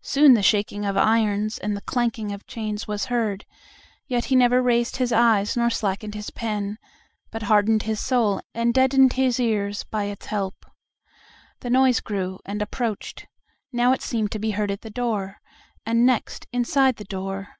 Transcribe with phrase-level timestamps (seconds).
[0.00, 3.44] Soon the shaking of irons and the clanking of chains was heard,
[4.06, 6.78] yet he never raised his eyes nor slackened his pen,
[7.30, 10.64] but hardened his soul and deadened his ears by its help.
[11.60, 13.26] The noise grew and approached:
[13.70, 15.42] now it seemed to be heard at the door,
[15.84, 17.58] and next inside the door.